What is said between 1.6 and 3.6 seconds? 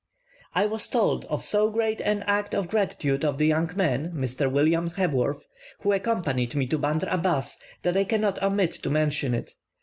great an act of gratitude of the